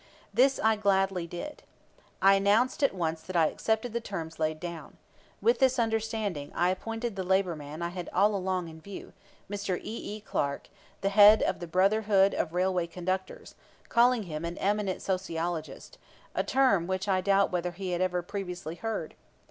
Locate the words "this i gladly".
0.33-1.27